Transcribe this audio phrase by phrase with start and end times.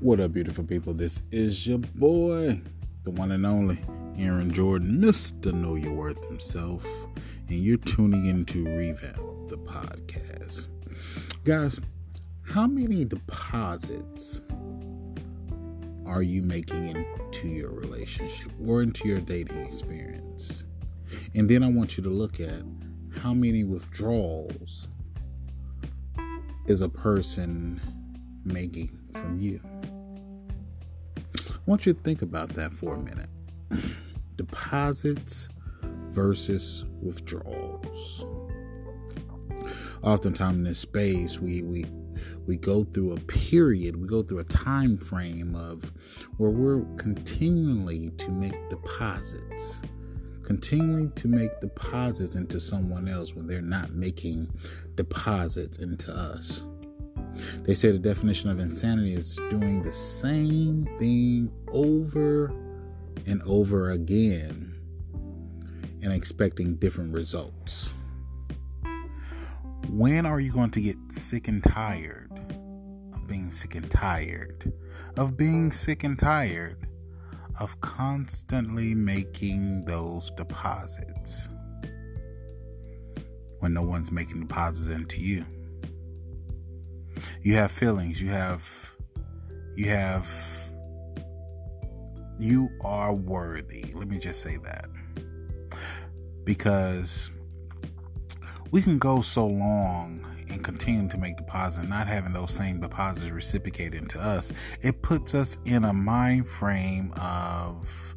[0.00, 0.92] What up, beautiful people?
[0.92, 2.60] This is your boy,
[3.04, 3.80] the one and only
[4.18, 5.54] Aaron Jordan, Mr.
[5.54, 6.86] Know Your Worth himself,
[7.48, 10.66] and you're tuning into Revamp, the podcast.
[11.44, 11.80] Guys,
[12.42, 14.42] how many deposits
[16.04, 20.66] are you making into your relationship or into your dating experience?
[21.34, 22.62] And then I want you to look at
[23.22, 24.88] how many withdrawals
[26.66, 27.80] is a person
[28.44, 29.58] making from you.
[31.66, 33.28] Want you to think about that for a minute.
[34.36, 35.48] Deposits
[36.10, 38.24] versus withdrawals.
[40.02, 41.84] Oftentimes in this space, we we
[42.46, 45.92] we go through a period, we go through a time frame of
[46.36, 49.82] where we're continually to make deposits,
[50.44, 54.48] continuing to make deposits into someone else when they're not making
[54.94, 56.62] deposits into us.
[57.62, 62.46] They say the definition of insanity is doing the same thing over
[63.26, 64.74] and over again
[66.02, 67.92] and expecting different results.
[69.88, 72.30] When are you going to get sick and tired
[73.14, 74.72] of being sick and tired
[75.16, 76.86] of being sick and tired
[77.58, 81.48] of constantly making those deposits
[83.60, 85.44] when no one's making deposits into you?
[87.42, 88.90] You have feelings you have
[89.74, 90.26] you have
[92.38, 93.84] you are worthy.
[93.94, 94.88] Let me just say that.
[96.44, 97.30] Because
[98.70, 103.30] we can go so long and continue to make deposits not having those same deposits
[103.30, 108.14] reciprocated into us it puts us in a mind frame of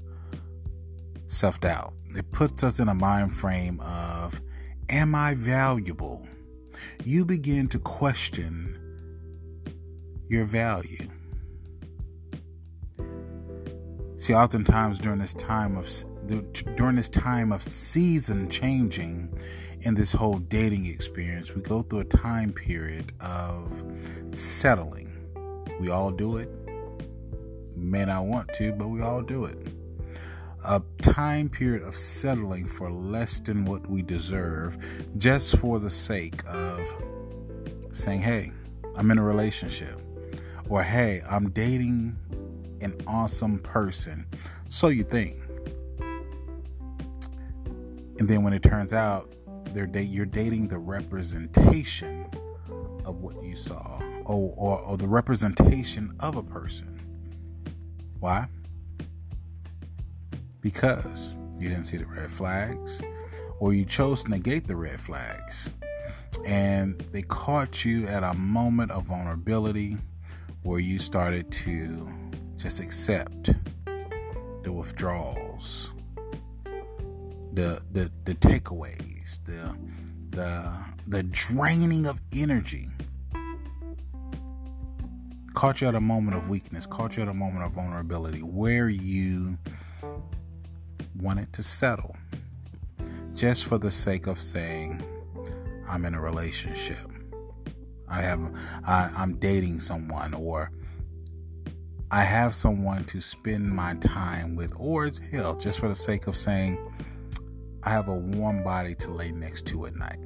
[1.25, 1.93] self-doubt.
[2.15, 4.41] It puts us in a mind frame of
[4.89, 6.27] am i valuable?
[7.03, 8.88] You begin to question
[10.29, 11.09] your value.
[14.17, 15.89] See, oftentimes during this time of
[16.75, 19.33] during this time of season changing
[19.81, 23.83] in this whole dating experience, we go through a time period of
[24.29, 25.07] settling.
[25.79, 26.49] We all do it.
[27.75, 29.57] may not want to, but we all do it.
[30.65, 34.77] A time period of settling for less than what we deserve
[35.17, 36.93] just for the sake of
[37.91, 38.51] saying, hey,
[38.97, 40.01] I'm in a relationship
[40.69, 42.15] or hey, I'm dating
[42.81, 44.25] an awesome person.
[44.69, 45.35] So you think.
[48.19, 49.31] And then when it turns out
[49.73, 52.27] they're you're dating the representation
[53.05, 56.99] of what you saw or, or, or the representation of a person.
[58.19, 58.47] Why?
[60.61, 63.01] Because you didn't see the red flags
[63.59, 65.71] or you chose to negate the red flags
[66.45, 69.97] and they caught you at a moment of vulnerability
[70.63, 72.07] where you started to
[72.57, 73.53] just accept
[74.63, 75.93] the withdrawals,
[77.53, 79.77] the the the takeaways, the
[80.31, 80.75] the
[81.07, 82.87] the draining of energy.
[85.53, 88.87] Caught you at a moment of weakness, caught you at a moment of vulnerability where
[88.87, 89.57] you
[91.19, 92.15] wanted to settle
[93.33, 95.03] just for the sake of saying,
[95.87, 97.18] I'm in a relationship.
[98.09, 98.39] I have
[98.85, 100.71] I, I'm dating someone or
[102.11, 106.35] I have someone to spend my time with, or hell, just for the sake of
[106.35, 106.79] saying,
[107.83, 110.17] I have a warm body to lay next to at night.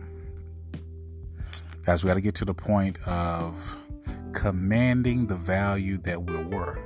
[1.86, 3.76] Guys, we got to get to the point of
[4.32, 6.80] commanding the value that we're worth.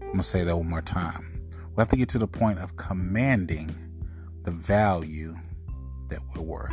[0.00, 1.48] I'm going to say that one more time.
[1.74, 3.74] We have to get to the point of commanding
[4.42, 5.34] the value
[6.08, 6.72] that we're worth.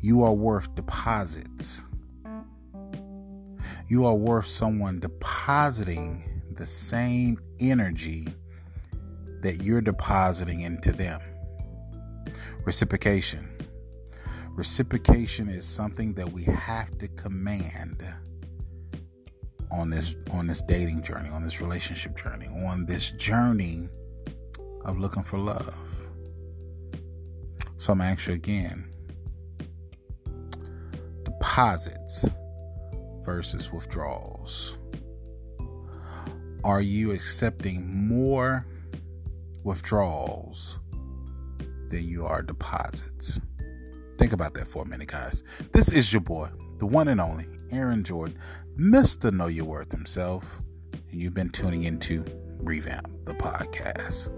[0.00, 1.82] You are worth deposits.
[3.88, 8.28] You are worth someone depositing the same energy
[9.42, 11.20] that you're depositing into them.
[12.64, 13.48] Reciprocation.
[14.50, 18.02] Reciprocation is something that we have to command
[19.70, 23.88] on this on this dating journey, on this relationship journey, on this journey
[24.84, 26.06] of looking for love.
[27.76, 28.90] So I'm asking you again,
[31.56, 32.30] deposits
[33.22, 34.76] versus withdrawals?
[36.64, 38.66] Are you accepting more
[39.64, 40.78] withdrawals
[41.88, 43.40] than you are deposits?
[44.18, 45.42] Think about that for a minute, guys.
[45.72, 48.38] This is your boy, the one and only Aaron Jordan,
[48.78, 49.32] Mr.
[49.32, 50.60] Know Your Worth himself.
[51.10, 52.22] And you've been tuning into
[52.58, 54.28] Revamp the podcast.